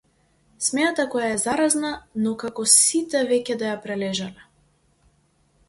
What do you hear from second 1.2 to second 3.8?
е заразна но како сите веќе да ја